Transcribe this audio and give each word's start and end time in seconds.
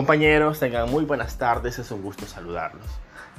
Compañeros, 0.00 0.58
tengan 0.58 0.90
muy 0.90 1.04
buenas 1.04 1.36
tardes, 1.36 1.78
es 1.78 1.90
un 1.90 2.00
gusto 2.00 2.24
saludarlos. 2.24 2.86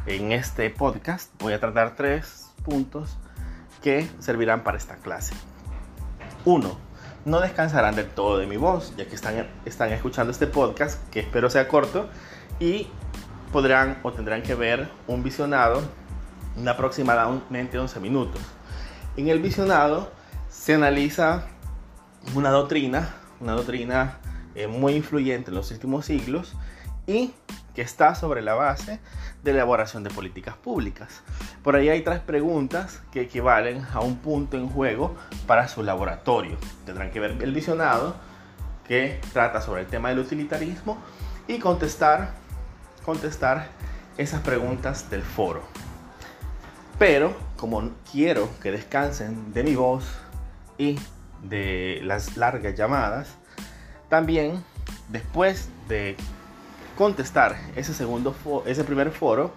En 0.05 0.31
este 0.31 0.69
podcast 0.69 1.31
voy 1.41 1.53
a 1.53 1.59
tratar 1.59 1.95
tres 1.95 2.51
puntos 2.63 3.17
que 3.81 4.07
servirán 4.19 4.63
para 4.63 4.77
esta 4.77 4.97
clase. 4.97 5.33
Uno, 6.45 6.77
no 7.25 7.39
descansarán 7.39 7.95
del 7.95 8.05
todo 8.05 8.37
de 8.37 8.45
mi 8.45 8.57
voz, 8.57 8.95
ya 8.95 9.07
que 9.07 9.15
están, 9.15 9.47
están 9.65 9.91
escuchando 9.91 10.31
este 10.31 10.45
podcast, 10.45 10.99
que 11.09 11.21
espero 11.21 11.49
sea 11.49 11.67
corto, 11.67 12.07
y 12.59 12.87
podrán 13.51 13.97
o 14.03 14.11
tendrán 14.13 14.43
que 14.43 14.53
ver 14.53 14.87
un 15.07 15.23
visionado 15.23 15.81
de 16.55 16.69
aproximadamente 16.69 17.79
11 17.79 17.99
minutos. 17.99 18.39
En 19.17 19.29
el 19.29 19.39
visionado 19.39 20.11
se 20.47 20.75
analiza 20.75 21.47
una 22.35 22.51
doctrina, 22.51 23.15
una 23.39 23.53
doctrina 23.53 24.19
eh, 24.55 24.67
muy 24.67 24.93
influyente 24.93 25.51
en 25.51 25.55
los 25.55 25.71
últimos 25.71 26.05
siglos 26.05 26.53
y 27.07 27.33
que 27.73 27.81
está 27.81 28.15
sobre 28.15 28.41
la 28.41 28.53
base 28.53 28.99
de 29.43 29.51
elaboración 29.51 30.03
de 30.03 30.09
políticas 30.09 30.55
públicas. 30.55 31.21
Por 31.63 31.75
ahí 31.75 31.89
hay 31.89 32.01
tres 32.01 32.19
preguntas 32.19 33.01
que 33.11 33.21
equivalen 33.21 33.85
a 33.93 34.01
un 34.01 34.17
punto 34.17 34.57
en 34.57 34.67
juego 34.69 35.15
para 35.47 35.67
su 35.67 35.83
laboratorio. 35.83 36.57
Tendrán 36.85 37.11
que 37.11 37.19
ver 37.19 37.37
el 37.41 37.53
visionado 37.53 38.15
que 38.87 39.21
trata 39.33 39.61
sobre 39.61 39.81
el 39.81 39.87
tema 39.87 40.09
del 40.09 40.19
utilitarismo 40.19 40.97
y 41.47 41.59
contestar, 41.59 42.33
contestar 43.05 43.69
esas 44.17 44.41
preguntas 44.41 45.09
del 45.09 45.21
foro. 45.21 45.63
Pero 46.99 47.35
como 47.57 47.91
quiero 48.11 48.49
que 48.61 48.71
descansen 48.71 49.53
de 49.53 49.63
mi 49.63 49.75
voz 49.75 50.05
y 50.77 50.99
de 51.41 51.99
las 52.03 52.37
largas 52.37 52.75
llamadas, 52.75 53.37
también, 54.11 54.61
después 55.07 55.69
de 55.87 56.17
contestar 56.97 57.55
ese, 57.77 57.93
segundo 57.93 58.35
ese 58.65 58.83
primer 58.83 59.09
foro, 59.11 59.53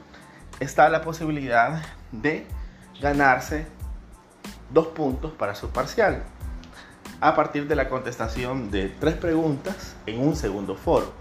está 0.61 0.89
la 0.89 1.03
posibilidad 1.03 1.83
de 2.13 2.47
ganarse 3.01 3.67
dos 4.71 4.87
puntos 4.87 5.33
para 5.33 5.57
su 5.57 5.71
parcial 5.71 6.23
a 7.21 7.35
partir 7.35 7.67
de 7.67 7.75
la 7.75 7.89
contestación 7.89 8.71
de 8.71 8.91
tres 9.01 9.17
preguntas 9.17 9.97
en 10.07 10.21
un 10.21 10.37
segundo 10.37 10.77
foro. 10.77 11.13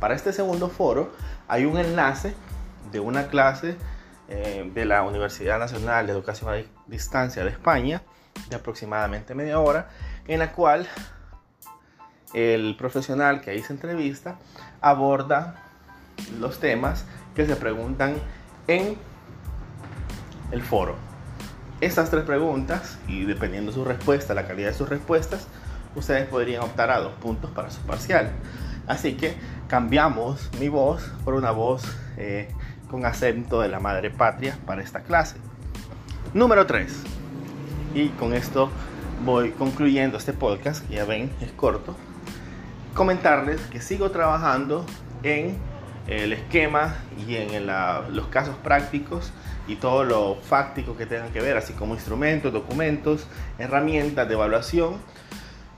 Para 0.00 0.14
este 0.14 0.32
segundo 0.32 0.70
foro 0.70 1.12
hay 1.48 1.66
un 1.66 1.76
enlace 1.76 2.34
de 2.90 2.98
una 2.98 3.26
clase 3.26 3.76
eh, 4.28 4.70
de 4.72 4.84
la 4.86 5.02
Universidad 5.02 5.58
Nacional 5.58 6.06
de 6.06 6.12
Educación 6.12 6.48
a 6.48 6.62
Distancia 6.86 7.44
de 7.44 7.50
España 7.50 8.00
de 8.48 8.56
aproximadamente 8.56 9.34
media 9.34 9.60
hora 9.60 9.90
en 10.26 10.38
la 10.38 10.52
cual 10.52 10.88
el 12.32 12.76
profesional 12.76 13.40
que 13.40 13.50
ahí 13.50 13.62
se 13.62 13.72
entrevista 13.72 14.36
aborda 14.80 15.62
los 16.38 16.60
temas 16.60 17.04
que 17.34 17.46
se 17.46 17.56
preguntan 17.56 18.16
en 18.66 18.96
el 20.52 20.62
foro. 20.62 20.96
Estas 21.80 22.10
tres 22.10 22.24
preguntas, 22.24 22.98
y 23.08 23.24
dependiendo 23.24 23.70
de 23.70 23.74
su 23.74 23.84
respuesta, 23.84 24.34
la 24.34 24.46
calidad 24.46 24.68
de 24.68 24.74
sus 24.74 24.88
respuestas, 24.88 25.46
ustedes 25.94 26.28
podrían 26.28 26.62
optar 26.62 26.90
a 26.90 27.00
dos 27.00 27.14
puntos 27.14 27.50
para 27.50 27.70
su 27.70 27.80
parcial. 27.82 28.30
Así 28.86 29.14
que 29.14 29.34
cambiamos 29.68 30.50
mi 30.58 30.68
voz 30.68 31.10
por 31.24 31.34
una 31.34 31.52
voz 31.52 31.82
eh, 32.16 32.48
con 32.90 33.06
acento 33.06 33.60
de 33.60 33.68
la 33.68 33.80
madre 33.80 34.10
patria 34.10 34.58
para 34.66 34.82
esta 34.82 35.00
clase. 35.00 35.36
Número 36.34 36.66
3. 36.66 36.92
Y 37.94 38.08
con 38.10 38.34
esto 38.34 38.70
voy 39.24 39.52
concluyendo 39.52 40.18
este 40.18 40.32
podcast, 40.32 40.88
ya 40.90 41.04
ven, 41.04 41.30
es 41.40 41.50
corto, 41.52 41.96
comentarles 42.94 43.60
que 43.62 43.80
sigo 43.80 44.10
trabajando 44.10 44.84
en 45.22 45.56
el 46.06 46.32
esquema 46.32 46.96
y 47.26 47.36
en 47.36 47.66
los 47.66 48.26
casos 48.28 48.56
prácticos 48.56 49.32
y 49.68 49.76
todo 49.76 50.04
lo 50.04 50.36
fáctico 50.36 50.96
que 50.96 51.06
tengan 51.06 51.32
que 51.32 51.40
ver, 51.40 51.56
así 51.56 51.72
como 51.72 51.94
instrumentos, 51.94 52.52
documentos, 52.52 53.26
herramientas 53.58 54.26
de 54.26 54.34
evaluación 54.34 54.96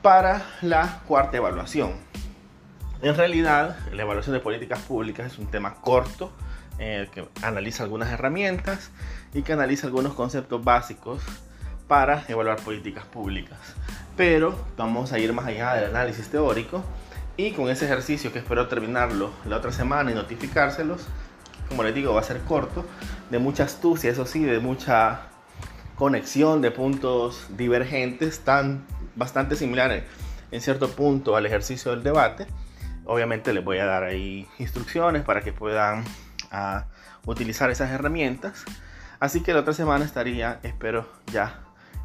para 0.00 0.42
la 0.62 1.00
cuarta 1.06 1.36
evaluación. 1.36 1.92
En 3.02 3.16
realidad, 3.16 3.76
la 3.92 4.02
evaluación 4.02 4.34
de 4.34 4.40
políticas 4.40 4.78
públicas 4.80 5.32
es 5.32 5.38
un 5.38 5.48
tema 5.48 5.74
corto 5.74 6.32
que 6.78 7.28
analiza 7.42 7.84
algunas 7.84 8.10
herramientas 8.10 8.90
y 9.34 9.42
que 9.42 9.52
analiza 9.52 9.86
algunos 9.86 10.14
conceptos 10.14 10.64
básicos 10.64 11.22
para 11.92 12.24
evaluar 12.26 12.56
políticas 12.56 13.04
públicas. 13.04 13.58
Pero 14.16 14.58
vamos 14.78 15.12
a 15.12 15.18
ir 15.18 15.30
más 15.34 15.44
allá 15.44 15.74
del 15.74 15.90
análisis 15.90 16.26
teórico 16.26 16.82
y 17.36 17.50
con 17.52 17.68
ese 17.68 17.84
ejercicio 17.84 18.32
que 18.32 18.38
espero 18.38 18.66
terminarlo 18.66 19.30
la 19.44 19.58
otra 19.58 19.72
semana 19.72 20.10
y 20.10 20.14
notificárselos, 20.14 21.06
como 21.68 21.82
les 21.82 21.94
digo, 21.94 22.14
va 22.14 22.20
a 22.20 22.24
ser 22.24 22.40
corto, 22.44 22.86
de 23.28 23.38
mucha 23.38 23.64
astucia, 23.64 24.10
eso 24.10 24.24
sí, 24.24 24.42
de 24.42 24.58
mucha 24.58 25.24
conexión 25.94 26.62
de 26.62 26.70
puntos 26.70 27.48
divergentes, 27.58 28.40
tan 28.40 28.86
bastante 29.14 29.54
similares 29.54 30.04
en 30.50 30.62
cierto 30.62 30.88
punto 30.88 31.36
al 31.36 31.44
ejercicio 31.44 31.90
del 31.90 32.02
debate. 32.02 32.46
Obviamente 33.04 33.52
les 33.52 33.62
voy 33.62 33.80
a 33.80 33.84
dar 33.84 34.04
ahí 34.04 34.48
instrucciones 34.58 35.24
para 35.24 35.42
que 35.42 35.52
puedan 35.52 36.04
ah, 36.50 36.86
utilizar 37.26 37.70
esas 37.70 37.90
herramientas. 37.90 38.64
Así 39.20 39.42
que 39.42 39.52
la 39.52 39.60
otra 39.60 39.74
semana 39.74 40.06
estaría, 40.06 40.58
espero 40.62 41.06
ya, 41.30 41.60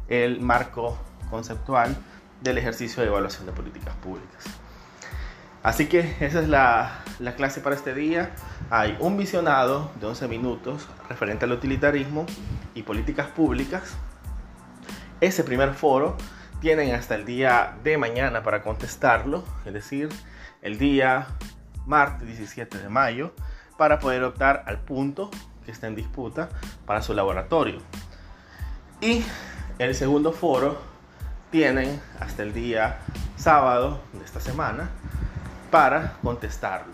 el 0.08 0.40
marco 0.40 0.98
conceptual 1.30 1.96
del 2.40 2.58
ejercicio 2.58 3.02
de 3.02 3.08
evaluación 3.08 3.46
de 3.46 3.52
políticas 3.52 3.94
públicas. 3.96 4.44
Así 5.62 5.86
que 5.86 6.16
esa 6.20 6.40
es 6.40 6.48
la, 6.48 7.02
clase 7.36 7.60
para 7.60 7.74
este 7.74 7.94
día. 7.94 8.30
Hay 8.70 8.96
un 9.00 9.16
visionado 9.16 9.90
de 10.00 10.06
11 10.06 10.28
minutos 10.28 10.88
referente 11.08 11.44
al 11.44 11.52
utilitarismo 11.52 12.26
y 12.74 12.82
políticas 12.82 13.26
públicas. 13.26 13.96
Ese 15.20 15.42
primer 15.42 15.74
foro 15.74 16.16
tienen 16.60 16.94
hasta 16.94 17.16
el 17.16 17.24
día 17.24 17.76
de 17.82 17.98
mañana 17.98 18.42
para 18.42 18.62
contestarlo, 18.62 19.44
es 19.64 19.72
decir, 19.72 20.08
el 20.62 20.78
día 20.78 21.26
martes 21.86 22.26
17 22.26 22.78
de 22.78 22.88
mayo, 22.88 23.34
para 23.76 23.98
poder 23.98 24.22
optar 24.22 24.64
al 24.66 24.80
punto 24.80 25.30
que 25.64 25.72
está 25.72 25.86
en 25.86 25.96
disputa 25.96 26.48
para 26.86 27.02
su 27.02 27.14
laboratorio. 27.14 27.78
Y 29.00 29.24
el 29.78 29.94
segundo 29.94 30.32
foro 30.32 30.78
tienen 31.50 32.00
hasta 32.20 32.42
el 32.42 32.52
día 32.52 32.98
sábado 33.36 34.00
de 34.12 34.24
esta 34.24 34.40
semana 34.40 34.90
para 35.70 36.14
contestarlo. 36.22 36.92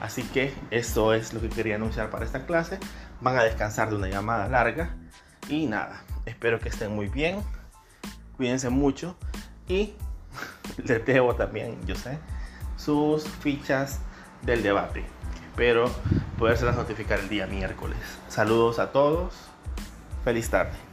Así 0.00 0.22
que 0.24 0.52
esto 0.70 1.14
es 1.14 1.32
lo 1.32 1.40
que 1.40 1.48
quería 1.48 1.76
anunciar 1.76 2.10
para 2.10 2.24
esta 2.24 2.44
clase. 2.44 2.78
Van 3.20 3.36
a 3.36 3.44
descansar 3.44 3.88
de 3.90 3.96
una 3.96 4.08
llamada 4.08 4.48
larga. 4.48 4.96
Y 5.48 5.66
nada, 5.66 6.02
espero 6.26 6.58
que 6.58 6.68
estén 6.68 6.94
muy 6.94 7.06
bien. 7.08 7.40
Cuídense 8.36 8.68
mucho. 8.68 9.16
Y 9.68 9.94
les 10.84 11.06
debo 11.06 11.36
también, 11.36 11.78
yo 11.86 11.94
sé, 11.94 12.18
sus 12.76 13.28
fichas 13.28 14.00
del 14.42 14.62
debate. 14.62 15.04
Espero 15.50 15.88
las 16.40 16.76
notificar 16.76 17.20
el 17.20 17.28
día 17.28 17.46
miércoles. 17.46 17.98
Saludos 18.28 18.80
a 18.80 18.90
todos. 18.90 19.32
Feliz 20.24 20.50
tarde. 20.50 20.91